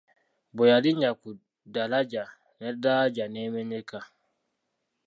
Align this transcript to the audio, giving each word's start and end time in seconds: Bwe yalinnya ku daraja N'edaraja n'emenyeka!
Bwe 0.55 0.65
yalinnya 0.71 1.11
ku 1.19 1.29
daraja 1.73 2.23
N'edaraja 2.57 3.25
n'emenyeka! 3.29 3.99